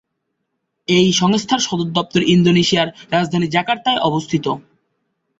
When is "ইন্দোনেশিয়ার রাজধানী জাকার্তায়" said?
2.33-4.03